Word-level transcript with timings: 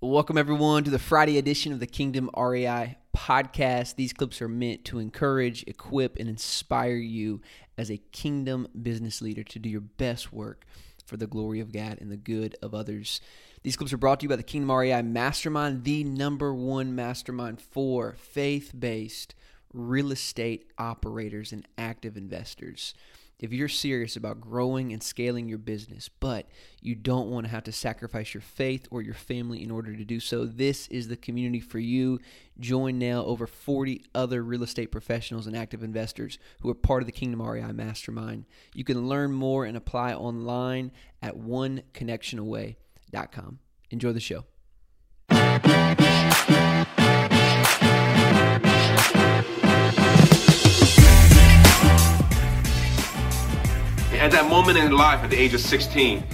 Welcome, 0.00 0.38
everyone, 0.38 0.84
to 0.84 0.92
the 0.92 0.98
Friday 1.00 1.38
edition 1.38 1.72
of 1.72 1.80
the 1.80 1.86
Kingdom 1.88 2.30
REI 2.36 2.98
podcast. 3.16 3.96
These 3.96 4.12
clips 4.12 4.40
are 4.40 4.46
meant 4.46 4.84
to 4.84 5.00
encourage, 5.00 5.64
equip, 5.66 6.14
and 6.20 6.28
inspire 6.28 6.94
you 6.94 7.40
as 7.76 7.90
a 7.90 7.96
kingdom 7.96 8.68
business 8.80 9.20
leader 9.20 9.42
to 9.42 9.58
do 9.58 9.68
your 9.68 9.80
best 9.80 10.32
work 10.32 10.64
for 11.04 11.16
the 11.16 11.26
glory 11.26 11.58
of 11.58 11.72
God 11.72 11.98
and 12.00 12.12
the 12.12 12.16
good 12.16 12.54
of 12.62 12.74
others. 12.74 13.20
These 13.64 13.76
clips 13.76 13.92
are 13.92 13.98
brought 13.98 14.20
to 14.20 14.24
you 14.26 14.28
by 14.28 14.36
the 14.36 14.44
Kingdom 14.44 14.70
REI 14.70 15.02
Mastermind, 15.02 15.82
the 15.82 16.04
number 16.04 16.54
one 16.54 16.94
mastermind 16.94 17.60
for 17.60 18.14
faith 18.20 18.70
based 18.78 19.34
real 19.72 20.12
estate 20.12 20.70
operators 20.78 21.52
and 21.52 21.66
active 21.76 22.16
investors. 22.16 22.94
If 23.38 23.52
you're 23.52 23.68
serious 23.68 24.16
about 24.16 24.40
growing 24.40 24.92
and 24.92 25.00
scaling 25.00 25.48
your 25.48 25.58
business, 25.58 26.08
but 26.08 26.48
you 26.80 26.96
don't 26.96 27.30
want 27.30 27.46
to 27.46 27.50
have 27.50 27.62
to 27.64 27.72
sacrifice 27.72 28.32
your 28.34 28.40
faith 28.40 28.88
or 28.90 29.00
your 29.00 29.14
family 29.14 29.62
in 29.62 29.70
order 29.70 29.94
to 29.94 30.04
do 30.04 30.18
so, 30.18 30.44
this 30.44 30.88
is 30.88 31.06
the 31.06 31.16
community 31.16 31.60
for 31.60 31.78
you. 31.78 32.18
Join 32.58 32.98
now 32.98 33.24
over 33.24 33.46
40 33.46 34.06
other 34.12 34.42
real 34.42 34.64
estate 34.64 34.90
professionals 34.90 35.46
and 35.46 35.56
active 35.56 35.84
investors 35.84 36.38
who 36.60 36.70
are 36.70 36.74
part 36.74 37.02
of 37.02 37.06
the 37.06 37.12
Kingdom 37.12 37.40
REI 37.40 37.70
Mastermind. 37.72 38.44
You 38.74 38.82
can 38.82 39.08
learn 39.08 39.30
more 39.32 39.64
and 39.64 39.76
apply 39.76 40.14
online 40.14 40.90
at 41.22 41.36
oneconnectionaway.com. 41.36 43.58
Enjoy 43.90 44.12
the 44.12 44.20
show. 44.20 44.44
At 54.18 54.32
that 54.32 54.50
moment 54.50 54.78
in 54.78 54.90
life, 54.90 55.22
at 55.22 55.30
the 55.30 55.38
age 55.38 55.54
of 55.54 55.60
16, 55.60 56.24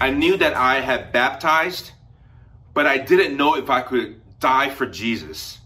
I 0.00 0.10
knew 0.10 0.36
that 0.36 0.54
I 0.54 0.80
had 0.80 1.10
baptized, 1.10 1.90
but 2.72 2.86
I 2.86 2.98
didn't 2.98 3.36
know 3.36 3.56
if 3.56 3.68
I 3.68 3.80
could 3.80 4.20
die 4.38 4.70
for 4.70 4.86
Jesus. 4.86 5.58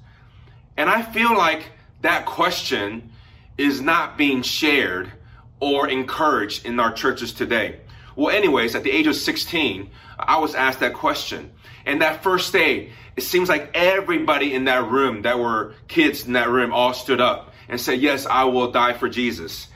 And 0.79 0.89
I 0.89 1.03
feel 1.03 1.37
like 1.37 1.69
that 2.01 2.25
question 2.25 3.13
is 3.59 3.83
not 3.83 4.17
being 4.17 4.41
shared 4.41 5.13
or 5.61 5.87
encouraged 5.87 6.65
in 6.65 6.81
our 6.81 6.95
churches 6.95 7.35
today. 7.35 7.79
Well, 8.17 8.35
anyways, 8.35 8.75
at 8.75 8.83
the 8.83 8.91
age 8.91 9.07
of 9.07 9.15
16, 9.15 9.91
I 10.19 10.39
was 10.39 10.55
asked 10.55 10.81
that 10.81 10.95
question. 10.95 11.53
And 11.85 12.01
that 12.01 12.23
first 12.23 12.55
day, 12.55 12.91
it 13.17 13.23
seems 13.23 13.51
like 13.51 13.71
everybody 13.75 14.55
in 14.55 14.65
that 14.65 14.89
room 14.91 15.23
that 15.23 15.39
were 15.39 15.75
kids 15.89 16.27
in 16.27 16.33
that 16.33 16.49
room 16.49 16.73
all 16.73 16.95
stood 16.95 17.21
up 17.21 17.53
and 17.69 17.79
said, 17.79 18.01
Yes, 18.01 18.25
I 18.25 18.45
will 18.45 18.73
die 18.73 18.95
for 18.95 19.11
Jesus 19.11 19.69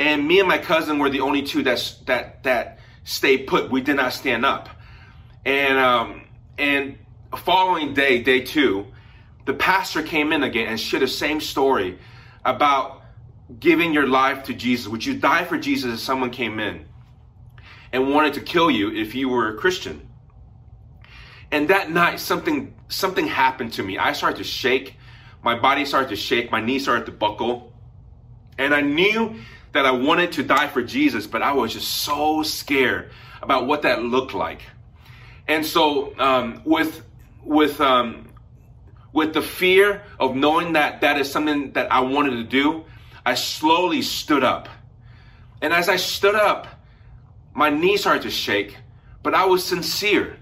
and 0.00 0.26
me 0.26 0.40
and 0.40 0.48
my 0.48 0.56
cousin 0.56 0.98
were 0.98 1.10
the 1.10 1.20
only 1.20 1.42
two 1.42 1.62
that 1.62 1.94
that 2.06 2.42
that 2.42 2.78
stayed 3.04 3.46
put. 3.46 3.70
We 3.70 3.82
did 3.82 3.96
not 3.96 4.14
stand 4.14 4.46
up, 4.46 4.70
and 5.44 5.78
um, 5.78 6.22
and 6.58 6.98
following 7.36 7.92
day, 7.92 8.22
day 8.22 8.40
two, 8.40 8.86
the 9.44 9.52
pastor 9.52 10.02
came 10.02 10.32
in 10.32 10.42
again 10.42 10.68
and 10.68 10.80
shared 10.80 11.02
the 11.02 11.08
same 11.08 11.38
story 11.38 11.98
about 12.46 13.02
giving 13.58 13.92
your 13.92 14.06
life 14.06 14.44
to 14.44 14.54
Jesus. 14.54 14.88
Would 14.88 15.04
you 15.04 15.16
die 15.16 15.44
for 15.44 15.58
Jesus 15.58 15.92
if 15.92 16.00
someone 16.00 16.30
came 16.30 16.58
in 16.58 16.86
and 17.92 18.10
wanted 18.10 18.34
to 18.34 18.40
kill 18.40 18.70
you 18.70 18.90
if 18.90 19.14
you 19.14 19.28
were 19.28 19.48
a 19.48 19.54
Christian? 19.58 20.08
And 21.52 21.68
that 21.68 21.90
night, 21.90 22.20
something 22.20 22.74
something 22.88 23.26
happened 23.26 23.74
to 23.74 23.82
me. 23.82 23.98
I 23.98 24.14
started 24.14 24.38
to 24.38 24.44
shake. 24.44 24.96
My 25.42 25.58
body 25.58 25.84
started 25.84 26.08
to 26.08 26.16
shake. 26.16 26.50
My 26.50 26.62
knees 26.62 26.84
started 26.84 27.04
to 27.04 27.12
buckle. 27.12 27.74
And 28.56 28.74
I 28.74 28.80
knew 28.80 29.36
that 29.72 29.86
I 29.86 29.90
wanted 29.90 30.32
to 30.32 30.42
die 30.42 30.68
for 30.68 30.82
Jesus, 30.82 31.26
but 31.26 31.42
I 31.42 31.52
was 31.52 31.72
just 31.72 31.88
so 31.88 32.42
scared 32.42 33.10
about 33.42 33.66
what 33.66 33.82
that 33.82 34.02
looked 34.02 34.34
like. 34.34 34.62
And 35.46 35.64
so, 35.64 36.18
um, 36.18 36.62
with 36.64 37.02
with 37.44 37.80
um, 37.80 38.28
with 39.12 39.34
the 39.34 39.42
fear 39.42 40.02
of 40.18 40.36
knowing 40.36 40.74
that 40.74 41.00
that 41.00 41.18
is 41.18 41.30
something 41.30 41.72
that 41.72 41.90
I 41.92 42.00
wanted 42.00 42.30
to 42.30 42.44
do, 42.44 42.84
I 43.24 43.34
slowly 43.34 44.02
stood 44.02 44.44
up. 44.44 44.68
And 45.60 45.72
as 45.72 45.88
I 45.88 45.96
stood 45.96 46.34
up, 46.34 46.66
my 47.54 47.70
knees 47.70 48.00
started 48.00 48.22
to 48.22 48.30
shake, 48.30 48.76
but 49.22 49.34
I 49.34 49.44
was 49.44 49.64
sincere. 49.64 50.38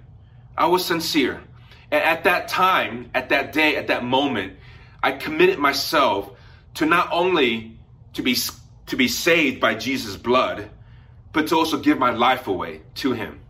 I 0.56 0.66
was 0.66 0.84
sincere. 0.84 1.42
And 1.90 2.02
at 2.04 2.24
that 2.24 2.48
time, 2.48 3.10
at 3.14 3.30
that 3.30 3.52
day, 3.52 3.76
at 3.76 3.86
that 3.86 4.04
moment, 4.04 4.54
I 5.02 5.12
committed 5.12 5.58
myself 5.58 6.30
to 6.74 6.86
not 6.86 7.08
only 7.10 7.78
to 8.12 8.22
be 8.22 8.34
to 8.88 8.96
be 8.96 9.08
saved 9.08 9.60
by 9.60 9.74
Jesus' 9.74 10.16
blood, 10.16 10.70
but 11.32 11.48
to 11.48 11.56
also 11.56 11.78
give 11.78 11.98
my 11.98 12.10
life 12.10 12.48
away 12.48 12.82
to 12.96 13.12
him. 13.12 13.40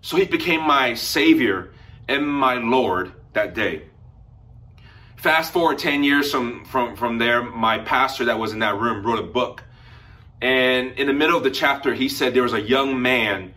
So 0.00 0.16
he 0.16 0.24
became 0.24 0.62
my 0.62 0.94
Savior 0.94 1.72
and 2.06 2.26
my 2.26 2.54
Lord 2.54 3.12
that 3.32 3.54
day. 3.54 3.84
Fast 5.16 5.52
forward 5.52 5.78
10 5.78 6.04
years 6.04 6.30
from, 6.30 6.64
from, 6.64 6.96
from 6.96 7.18
there, 7.18 7.42
my 7.42 7.78
pastor 7.78 8.26
that 8.26 8.38
was 8.38 8.52
in 8.52 8.60
that 8.60 8.78
room 8.78 9.04
wrote 9.04 9.18
a 9.18 9.24
book. 9.26 9.64
And 10.40 10.92
in 10.92 11.08
the 11.08 11.12
middle 11.12 11.36
of 11.36 11.42
the 11.42 11.50
chapter, 11.50 11.92
he 11.92 12.08
said 12.08 12.34
there 12.34 12.44
was 12.44 12.52
a 12.52 12.60
young 12.60 13.02
man 13.02 13.54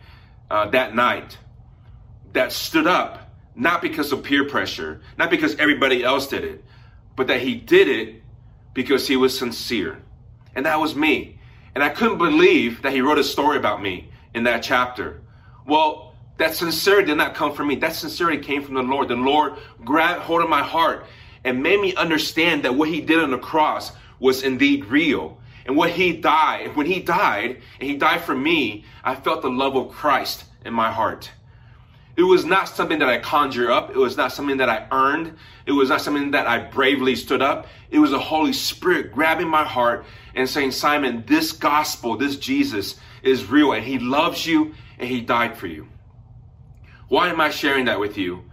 uh, 0.50 0.66
that 0.70 0.94
night 0.94 1.38
that 2.32 2.50
stood 2.52 2.88
up, 2.88 3.30
not 3.54 3.80
because 3.80 4.10
of 4.10 4.24
peer 4.24 4.44
pressure, 4.44 5.00
not 5.16 5.30
because 5.30 5.54
everybody 5.56 6.02
else 6.02 6.26
did 6.26 6.44
it, 6.44 6.64
but 7.14 7.28
that 7.28 7.40
he 7.40 7.54
did 7.54 7.88
it 7.88 8.22
because 8.74 9.06
he 9.06 9.16
was 9.16 9.38
sincere. 9.38 10.02
And 10.54 10.66
that 10.66 10.80
was 10.80 10.94
me. 10.94 11.38
And 11.74 11.82
I 11.82 11.88
couldn't 11.88 12.18
believe 12.18 12.82
that 12.82 12.92
he 12.92 13.00
wrote 13.00 13.18
a 13.18 13.24
story 13.24 13.56
about 13.56 13.82
me 13.82 14.08
in 14.34 14.44
that 14.44 14.62
chapter. 14.62 15.20
Well, 15.66 16.14
that 16.38 16.54
sincerity 16.54 17.06
did 17.06 17.16
not 17.16 17.34
come 17.34 17.54
from 17.54 17.68
me. 17.68 17.76
That 17.76 17.94
sincerity 17.94 18.42
came 18.42 18.62
from 18.62 18.74
the 18.74 18.82
Lord. 18.82 19.08
The 19.08 19.16
Lord 19.16 19.54
grabbed 19.84 20.22
hold 20.22 20.42
of 20.42 20.48
my 20.48 20.62
heart 20.62 21.06
and 21.44 21.62
made 21.62 21.80
me 21.80 21.94
understand 21.94 22.64
that 22.64 22.74
what 22.74 22.88
he 22.88 23.00
did 23.00 23.20
on 23.20 23.30
the 23.30 23.38
cross 23.38 23.92
was 24.18 24.42
indeed 24.42 24.84
real. 24.86 25.38
And 25.66 25.76
what 25.76 25.90
he 25.90 26.12
died, 26.12 26.74
when 26.76 26.86
he 26.86 27.00
died, 27.00 27.62
and 27.78 27.88
he 27.88 27.96
died 27.96 28.22
for 28.22 28.34
me, 28.34 28.84
I 29.04 29.14
felt 29.14 29.42
the 29.42 29.50
love 29.50 29.76
of 29.76 29.90
Christ 29.90 30.44
in 30.64 30.74
my 30.74 30.90
heart. 30.90 31.30
It 32.14 32.24
was 32.24 32.44
not 32.44 32.68
something 32.68 32.98
that 32.98 33.08
I 33.08 33.18
conjure 33.18 33.70
up. 33.70 33.90
It 33.90 33.96
was 33.96 34.16
not 34.16 34.32
something 34.32 34.58
that 34.58 34.68
I 34.68 34.86
earned. 34.90 35.36
It 35.64 35.72
was 35.72 35.88
not 35.88 36.02
something 36.02 36.32
that 36.32 36.46
I 36.46 36.58
bravely 36.58 37.16
stood 37.16 37.40
up. 37.40 37.66
It 37.90 37.98
was 37.98 38.10
the 38.10 38.18
Holy 38.18 38.52
Spirit 38.52 39.12
grabbing 39.12 39.48
my 39.48 39.64
heart 39.64 40.04
and 40.34 40.48
saying, 40.48 40.72
Simon, 40.72 41.24
this 41.26 41.52
gospel, 41.52 42.16
this 42.16 42.36
Jesus 42.36 42.96
is 43.22 43.48
real 43.48 43.72
and 43.72 43.84
he 43.84 43.98
loves 43.98 44.46
you 44.46 44.74
and 44.98 45.08
he 45.08 45.20
died 45.20 45.56
for 45.56 45.66
you. 45.66 45.88
Why 47.08 47.28
am 47.28 47.40
I 47.40 47.50
sharing 47.50 47.86
that 47.86 48.00
with 48.00 48.18
you 48.18 48.44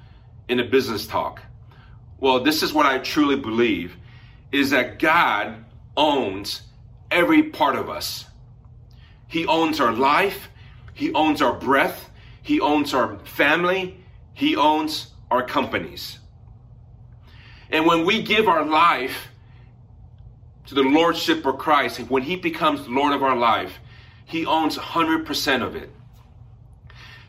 in 0.48 0.59
a 0.59 0.66
business 0.66 1.06
talk? 1.06 1.42
Well, 2.19 2.42
this 2.42 2.64
is 2.64 2.74
what 2.74 2.86
I 2.86 3.00
truly 3.00 3.38
believe 3.38 3.96
is 4.52 4.72
that 4.72 5.00
God 5.00 5.66
owns 5.96 6.62
every 7.12 7.44
part 7.44 7.75
of 7.75 7.90
us. 7.90 8.25
He 9.28 9.46
owns 9.46 9.80
our 9.80 9.94
life. 9.94 10.50
He 10.94 11.14
owns 11.14 11.42
our 11.42 11.53
breath. 11.53 12.09
He 12.50 12.60
owns 12.60 12.96
our 12.96 13.20
family. 13.20 13.96
He 14.34 14.56
owns 14.56 15.12
our 15.30 15.44
companies. 15.44 16.18
And 17.70 17.86
when 17.86 18.06
we 18.06 18.24
give 18.24 18.48
our 18.48 18.66
life 18.66 19.28
to 20.66 20.74
the 20.74 20.82
Lordship 20.82 21.46
of 21.46 21.60
Christ, 21.60 22.00
when 22.10 22.24
He 22.24 22.36
becomes 22.36 22.88
Lord 22.88 23.14
of 23.14 23.22
our 23.22 23.36
life, 23.36 23.78
He 24.26 24.48
owns 24.48 24.80
100% 24.80 25.62
of 25.62 25.76
it. 25.76 25.92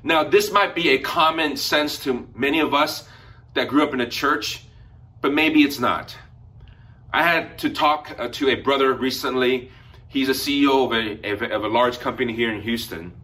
Now, 0.02 0.24
this 0.24 0.50
might 0.50 0.74
be 0.74 0.88
a 0.88 0.98
common 0.98 1.54
sense 1.58 2.02
to 2.04 2.26
many 2.34 2.60
of 2.60 2.72
us 2.72 3.06
that 3.52 3.68
grew 3.68 3.82
up 3.82 3.92
in 3.92 4.00
a 4.00 4.08
church, 4.08 4.64
but 5.20 5.34
maybe 5.34 5.64
it's 5.64 5.78
not. 5.78 6.16
I 7.12 7.24
had 7.24 7.58
to 7.58 7.68
talk 7.68 8.16
uh, 8.18 8.28
to 8.28 8.48
a 8.48 8.54
brother 8.54 8.94
recently. 8.94 9.70
He's 10.08 10.30
a 10.30 10.32
CEO 10.32 10.86
of 10.86 11.42
a, 11.42 11.54
of 11.54 11.64
a 11.64 11.68
large 11.68 11.98
company 11.98 12.32
here 12.32 12.50
in 12.50 12.62
Houston. 12.62 13.19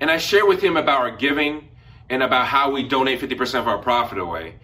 And 0.00 0.10
I 0.10 0.18
shared 0.18 0.48
with 0.48 0.62
him 0.62 0.76
about 0.76 1.00
our 1.00 1.16
giving 1.16 1.68
and 2.08 2.22
about 2.22 2.46
how 2.46 2.70
we 2.70 2.86
donate 2.86 3.20
50% 3.20 3.60
of 3.60 3.68
our 3.68 3.78
profit 3.78 4.18
away. 4.18 4.56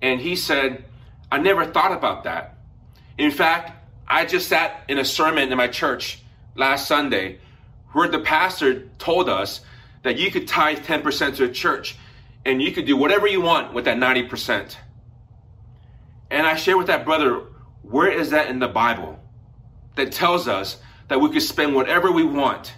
And 0.00 0.20
he 0.20 0.36
said, 0.36 0.84
I 1.30 1.38
never 1.38 1.64
thought 1.64 1.92
about 1.92 2.24
that. 2.24 2.58
In 3.18 3.30
fact, 3.30 3.72
I 4.06 4.24
just 4.24 4.48
sat 4.48 4.84
in 4.88 4.98
a 4.98 5.04
sermon 5.04 5.50
in 5.50 5.58
my 5.58 5.68
church 5.68 6.22
last 6.54 6.86
Sunday 6.86 7.40
where 7.92 8.08
the 8.08 8.20
pastor 8.20 8.88
told 8.98 9.28
us 9.28 9.62
that 10.02 10.18
you 10.18 10.30
could 10.30 10.46
tithe 10.46 10.78
10% 10.78 11.36
to 11.36 11.44
a 11.44 11.48
church 11.48 11.96
and 12.44 12.62
you 12.62 12.70
could 12.70 12.86
do 12.86 12.96
whatever 12.96 13.26
you 13.26 13.40
want 13.40 13.74
with 13.74 13.86
that 13.86 13.96
90%. 13.96 14.76
And 16.30 16.46
I 16.46 16.56
shared 16.56 16.78
with 16.78 16.86
that 16.88 17.04
brother, 17.04 17.42
where 17.82 18.10
is 18.10 18.30
that 18.30 18.48
in 18.48 18.58
the 18.58 18.68
Bible 18.68 19.18
that 19.96 20.12
tells 20.12 20.46
us 20.46 20.76
that 21.08 21.20
we 21.20 21.30
could 21.30 21.42
spend 21.42 21.74
whatever 21.74 22.12
we 22.12 22.24
want 22.24 22.74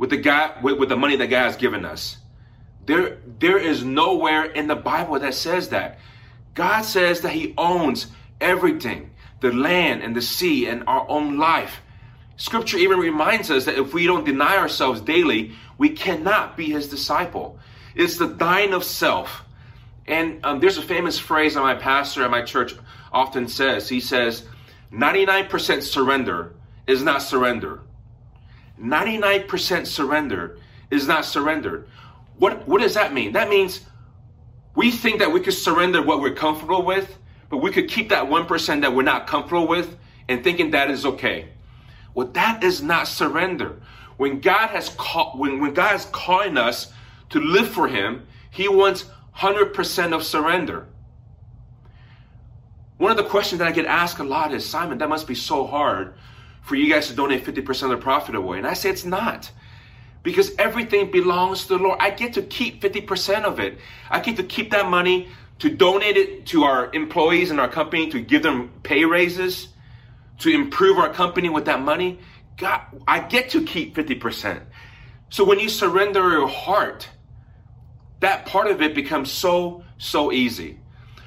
with 0.00 0.08
the 0.08 0.16
God 0.16 0.62
with, 0.62 0.78
with 0.78 0.88
the 0.88 0.96
money 0.96 1.14
that 1.16 1.26
God 1.26 1.44
has 1.44 1.56
given 1.56 1.84
us. 1.84 2.16
There, 2.86 3.18
there 3.38 3.58
is 3.58 3.84
nowhere 3.84 4.46
in 4.46 4.66
the 4.66 4.74
Bible 4.74 5.20
that 5.20 5.34
says 5.34 5.68
that. 5.68 5.98
God 6.54 6.82
says 6.82 7.20
that 7.20 7.32
He 7.32 7.52
owns 7.58 8.06
everything, 8.40 9.10
the 9.40 9.52
land 9.52 10.02
and 10.02 10.16
the 10.16 10.22
sea 10.22 10.66
and 10.66 10.84
our 10.86 11.06
own 11.08 11.36
life. 11.36 11.82
Scripture 12.38 12.78
even 12.78 12.98
reminds 12.98 13.50
us 13.50 13.66
that 13.66 13.76
if 13.76 13.92
we 13.92 14.06
don't 14.06 14.24
deny 14.24 14.56
ourselves 14.56 15.02
daily, 15.02 15.52
we 15.76 15.90
cannot 15.90 16.56
be 16.56 16.70
His 16.70 16.88
disciple. 16.88 17.58
It's 17.94 18.16
the 18.16 18.28
dying 18.28 18.72
of 18.72 18.84
self 18.84 19.44
And 20.06 20.40
um, 20.46 20.60
there's 20.60 20.78
a 20.78 20.82
famous 20.82 21.18
phrase 21.18 21.54
that 21.54 21.60
my 21.60 21.74
pastor 21.74 22.24
at 22.24 22.30
my 22.30 22.42
church 22.42 22.74
often 23.12 23.48
says. 23.48 23.86
He 23.86 24.00
says, 24.00 24.44
99% 24.92 25.82
surrender 25.82 26.54
is 26.86 27.02
not 27.02 27.20
surrender. 27.20 27.82
99% 28.80 29.86
surrender 29.86 30.58
is 30.90 31.06
not 31.06 31.24
surrender. 31.24 31.86
What, 32.38 32.66
what 32.66 32.80
does 32.80 32.94
that 32.94 33.12
mean? 33.12 33.32
That 33.32 33.48
means 33.48 33.80
we 34.74 34.90
think 34.90 35.18
that 35.18 35.32
we 35.32 35.40
could 35.40 35.54
surrender 35.54 36.02
what 36.02 36.20
we're 36.20 36.34
comfortable 36.34 36.84
with, 36.84 37.18
but 37.48 37.58
we 37.58 37.70
could 37.70 37.88
keep 37.88 38.08
that 38.08 38.24
1% 38.24 38.80
that 38.80 38.94
we're 38.94 39.02
not 39.02 39.26
comfortable 39.26 39.66
with 39.66 39.96
and 40.28 40.42
thinking 40.42 40.70
that 40.70 40.90
is 40.90 41.04
okay. 41.04 41.48
Well, 42.14 42.28
that 42.28 42.64
is 42.64 42.82
not 42.82 43.08
surrender. 43.08 43.80
When 44.16 44.40
God 44.40 44.68
has 44.68 44.88
called, 44.90 45.38
when, 45.38 45.60
when 45.60 45.74
God 45.74 45.94
is 45.94 46.06
calling 46.06 46.56
us 46.56 46.92
to 47.30 47.40
live 47.40 47.68
for 47.68 47.88
Him, 47.88 48.26
He 48.50 48.68
wants 48.68 49.06
100% 49.36 50.14
of 50.14 50.22
surrender. 50.22 50.86
One 52.98 53.10
of 53.10 53.16
the 53.16 53.24
questions 53.24 53.58
that 53.60 53.68
I 53.68 53.72
get 53.72 53.86
asked 53.86 54.18
a 54.18 54.24
lot 54.24 54.52
is, 54.52 54.68
Simon, 54.68 54.98
that 54.98 55.08
must 55.08 55.26
be 55.26 55.34
so 55.34 55.66
hard 55.66 56.14
for 56.62 56.74
you 56.74 56.92
guys 56.92 57.08
to 57.08 57.14
donate 57.14 57.44
50% 57.44 57.82
of 57.84 57.90
the 57.90 57.96
profit 57.96 58.34
away. 58.34 58.58
And 58.58 58.66
I 58.66 58.74
say 58.74 58.90
it's 58.90 59.04
not. 59.04 59.50
Because 60.22 60.54
everything 60.58 61.10
belongs 61.10 61.62
to 61.62 61.78
the 61.78 61.78
Lord. 61.78 61.98
I 62.00 62.10
get 62.10 62.34
to 62.34 62.42
keep 62.42 62.82
50% 62.82 63.44
of 63.44 63.58
it. 63.58 63.78
I 64.10 64.20
get 64.20 64.36
to 64.36 64.42
keep 64.42 64.70
that 64.72 64.88
money 64.88 65.28
to 65.60 65.70
donate 65.70 66.16
it 66.16 66.46
to 66.46 66.64
our 66.64 66.92
employees 66.92 67.50
in 67.50 67.58
our 67.58 67.68
company, 67.68 68.10
to 68.10 68.20
give 68.20 68.42
them 68.42 68.70
pay 68.82 69.04
raises, 69.04 69.68
to 70.38 70.50
improve 70.50 70.98
our 70.98 71.12
company 71.12 71.48
with 71.48 71.66
that 71.66 71.80
money. 71.80 72.18
God, 72.56 72.80
I 73.06 73.20
get 73.20 73.50
to 73.50 73.64
keep 73.64 73.94
50%. 73.94 74.62
So 75.30 75.44
when 75.44 75.58
you 75.58 75.68
surrender 75.68 76.30
your 76.30 76.48
heart, 76.48 77.08
that 78.20 78.46
part 78.46 78.66
of 78.66 78.82
it 78.82 78.94
becomes 78.94 79.30
so, 79.30 79.84
so 79.98 80.32
easy. 80.32 80.78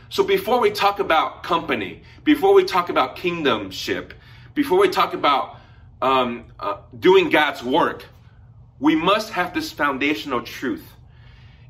So 0.09 0.23
before 0.23 0.59
we 0.59 0.69
talk 0.69 0.99
about 0.99 1.41
company, 1.41 2.03
before 2.23 2.53
we 2.53 2.63
talk 2.63 2.89
about 2.89 3.15
kingdomship, 3.15 4.11
before 4.53 4.79
we 4.79 4.89
talk 4.89 5.13
about 5.13 5.57
um, 6.01 6.45
uh, 6.59 6.77
doing 6.99 7.29
God's 7.29 7.63
work, 7.63 8.05
we 8.79 8.95
must 8.95 9.31
have 9.31 9.53
this 9.53 9.71
foundational 9.71 10.41
truth 10.41 10.85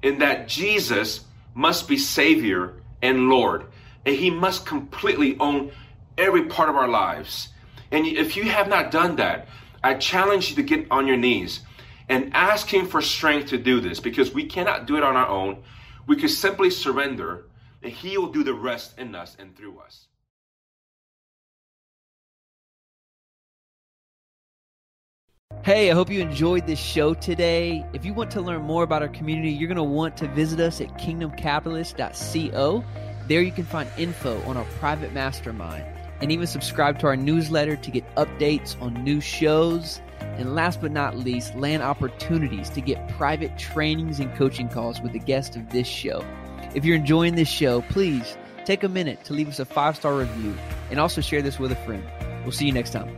in 0.02 0.20
that 0.20 0.48
Jesus 0.48 1.22
must 1.54 1.88
be 1.88 1.98
Savior 1.98 2.74
and 3.02 3.30
Lord, 3.30 3.66
and 4.06 4.16
He 4.16 4.30
must 4.30 4.66
completely 4.66 5.38
own 5.40 5.72
every 6.18 6.46
part 6.46 6.70
of 6.70 6.76
our 6.76 6.88
lives. 6.88 7.50
And 7.92 8.06
if 8.06 8.36
you 8.36 8.44
have 8.44 8.68
not 8.68 8.92
done 8.92 9.18
that, 9.18 9.48
I 9.84 9.96
challenge 9.96 10.50
you 10.50 10.56
to 10.56 10.64
get 10.64 10.88
on 10.90 11.08
your 11.08 11.18
knees 11.18 11.62
and 12.10 12.34
ask 12.34 12.74
Him 12.74 12.88
for 12.88 13.02
strength 13.02 13.50
to 13.50 13.58
do 13.58 13.80
this 13.80 14.00
because 14.00 14.34
we 14.34 14.46
cannot 14.46 14.88
do 14.88 14.98
it 14.98 15.04
on 15.04 15.16
our 15.16 15.28
own. 15.28 15.64
We 16.08 16.16
can 16.16 16.30
simply 16.30 16.70
surrender, 16.70 17.46
and 17.82 17.92
He 17.92 18.18
will 18.18 18.32
do 18.32 18.44
the 18.44 18.54
rest 18.54 18.98
in 18.98 19.16
us 19.16 19.36
and 19.40 19.56
through 19.56 19.80
us. 19.80 20.08
Hey, 25.62 25.90
I 25.90 25.94
hope 25.94 26.10
you 26.10 26.20
enjoyed 26.20 26.68
this 26.68 26.80
show 26.80 27.14
today. 27.14 27.86
If 27.94 28.04
you 28.04 28.14
want 28.14 28.32
to 28.32 28.42
learn 28.42 28.64
more 28.64 28.84
about 28.84 29.02
our 29.02 29.08
community, 29.08 29.52
you're 29.52 29.70
going 29.70 29.78
to 29.78 29.84
want 29.84 30.18
to 30.18 30.28
visit 30.28 30.60
us 30.60 30.82
at 30.82 30.88
kingdomcapitalist.co. 30.98 32.84
There 33.28 33.42
you 33.42 33.52
can 33.52 33.64
find 33.64 33.90
info 33.98 34.42
on 34.42 34.58
our 34.58 34.66
private 34.80 35.14
mastermind 35.14 35.86
and 36.20 36.32
even 36.32 36.48
subscribe 36.48 37.00
to 37.00 37.08
our 37.08 37.16
newsletter 37.16 37.76
to 37.78 37.92
get 37.92 38.04
updates 38.16 38.82
on 38.82 39.04
new 39.04 39.22
shows. 39.22 40.02
And 40.20 40.56
last 40.56 40.82
but 40.82 40.92
not 40.92 41.18
least, 41.18 41.56
land 41.56 41.84
opportunities 41.84 42.70
to 42.72 42.82
get 42.82 43.08
private 43.10 43.58
trainings 43.58 44.20
and 44.20 44.34
coaching 44.36 44.68
calls 44.68 45.02
with 45.02 45.14
the 45.14 45.20
guest 45.20 45.56
of 45.56 45.70
this 45.70 45.88
show. 45.88 46.26
If 46.76 46.86
you're 46.86 46.96
enjoying 46.96 47.36
this 47.36 47.50
show, 47.50 47.82
please 47.84 48.38
take 48.66 48.84
a 48.84 48.90
minute 48.90 49.24
to 49.26 49.34
leave 49.34 49.48
us 49.48 49.60
a 49.60 49.66
five 49.66 49.96
star 49.96 50.16
review 50.16 50.56
and 50.90 51.00
also 51.00 51.22
share 51.22 51.42
this 51.42 51.60
with 51.60 51.72
a 51.72 51.76
friend. 51.78 52.04
We'll 52.44 52.52
see 52.52 52.66
you 52.66 52.72
next 52.72 52.92
time. 52.92 53.16